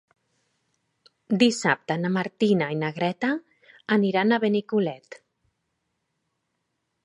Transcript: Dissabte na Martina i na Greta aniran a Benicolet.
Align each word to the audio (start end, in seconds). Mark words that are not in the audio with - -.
Dissabte 1.43 1.97
na 2.05 2.11
Martina 2.15 2.71
i 2.77 2.79
na 2.85 2.91
Greta 2.97 3.31
aniran 3.99 4.33
a 4.39 4.43
Benicolet. 4.47 5.23